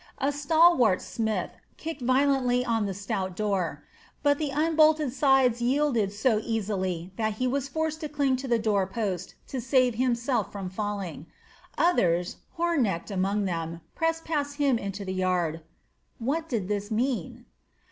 [0.17, 3.83] A stalwart smith kicked violently on the stout door;
[4.23, 8.57] but the unbolted sides yielded so easily that he was forced to cling to the
[8.57, 11.27] door post to save himself from falling.
[11.77, 15.61] Others, Hornecht among them, pressed past him into the yard.
[16.17, 17.45] What did this mean?